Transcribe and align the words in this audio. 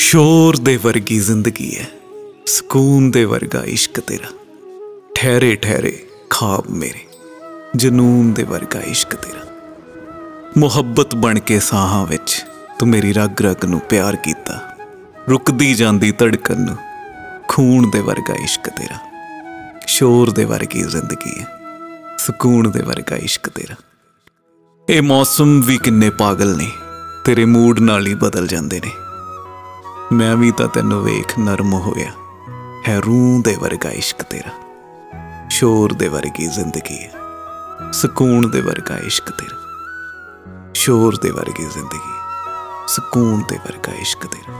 ਸ਼ੋਰ 0.00 0.56
ਦੇ 0.56 0.76
ਵਰਗੀ 0.76 1.18
ਜ਼ਿੰਦਗੀ 1.18 1.76
ਹੈ, 1.78 1.86
ਸਕੂਨ 2.46 3.10
ਦੇ 3.10 3.24
ਵਰਗਾ 3.24 3.62
ਇਸ਼ਕ 3.64 4.00
ਤੇਰਾ। 4.00 4.28
ਠਹਿਰੇ 5.14 5.56
ਠਹਿਰੇ 5.56 5.92
ਖਾਬ 6.30 6.70
ਮੇਰੇ, 6.70 7.00
ਜਨੂਨ 7.76 8.32
ਦੇ 8.32 8.42
ਵਰਗਾ 8.42 8.80
ਇਸ਼ਕ 8.80 9.14
ਤੇਰਾ। 9.14 9.44
ਮੁਹੱਬਤ 10.58 11.14
ਬਣ 11.14 11.38
ਕੇ 11.38 11.58
ਸਾਹਾਂ 11.60 12.06
ਵਿੱਚ 12.06 12.44
ਤੂੰ 12.78 12.88
ਮੇਰੀ 12.88 13.12
ਰਗ 13.12 13.42
ਰਗ 13.42 13.64
ਨੂੰ 13.64 13.80
ਪਿਆਰ 13.80 14.16
ਕੀਤਾ, 14.16 14.58
ਰੁਕਦੀ 15.28 15.74
ਜਾਂਦੀ 15.74 16.10
ਧੜਕਨ 16.12 16.60
ਨੂੰ 16.60 16.76
ਖੂਨ 17.48 17.90
ਦੇ 17.90 18.00
ਵਰਗਾ 18.00 18.34
ਇਸ਼ਕ 18.34 18.68
ਤੇਰਾ। 18.68 18.98
ਸ਼ੋਰ 19.86 20.30
ਦੇ 20.30 20.44
ਵਰਗੀ 20.44 20.82
ਜ਼ਿੰਦਗੀ 20.82 21.38
ਹੈ, 21.40 21.46
ਸਕੂਨ 22.18 22.70
ਦੇ 22.70 22.82
ਵਰਗਾ 22.82 23.16
ਇਸ਼ਕ 23.16 23.48
ਤੇਰਾ। 23.48 23.76
ਇਹ 24.88 25.02
ਮੌਸਮ 25.02 25.60
ਵੀ 25.60 25.78
ਕਿੰਨੇ 25.78 26.10
ਪਾਗਲ 26.10 26.56
ਨੇ, 26.56 26.70
ਤੇਰੇ 27.24 27.44
ਮੂਡ 27.44 27.80
ਨਾਲ 27.80 28.06
ਹੀ 28.06 28.14
ਬਦਲ 28.14 28.46
ਜਾਂਦੇ 28.46 28.80
ਨੇ। 28.80 28.90
ਮੈਂ 30.12 30.36
ਵੀ 30.36 30.52
ਤਾਂ 30.52 30.68
ਤੈਨੂੰ 30.68 31.04
ਵੇਖ 31.04 31.38
ਨਰਮ 31.38 31.74
ਹੋਇਆ। 31.74 32.12
ਹੈ 32.88 33.00
ਰੂਹ 33.00 33.42
ਦੇ 33.42 33.56
ਵਰਗਾ 33.56 33.90
ਇਸ਼ਕ 33.90 34.22
ਤੇਰਾ। 34.22 34.50
ਸ਼ੋਰ 35.50 35.92
ਦੇ 35.92 36.08
ਵਰਗੀ 36.08 36.46
ਜ਼ਿੰਦਗੀ 36.46 36.98
ਹੈ। 36.98 37.12
ਸਕੂਨ 37.92 38.50
ਦੇ 38.50 38.60
ਵਰਗਾ 38.60 38.98
ਇਸ਼ਕ 38.98 39.30
ਤੇਰਾ। 39.30 39.56
ਸ਼ੋਰ 40.74 41.16
ਦੇ 41.16 41.30
ਵਰਗੀ 41.30 41.64
ਜ਼ਿੰਦਗੀ। 41.64 42.12
ਸਕੂਨ 42.86 43.44
ਦੇ 43.48 43.56
ਵਰਗਾ 43.56 43.92
ਇਸ਼ਕ 43.92 44.26
ਤੇਰਾ। 44.26 44.54